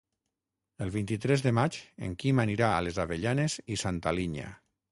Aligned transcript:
El 0.85 0.93
vint-i-tres 0.95 1.43
de 1.47 1.51
maig 1.59 1.77
en 2.07 2.17
Quim 2.23 2.43
anirà 2.47 2.73
a 2.77 2.81
les 2.89 2.99
Avellanes 3.07 3.61
i 3.77 3.81
Santa 3.87 4.19
Linya. 4.23 4.51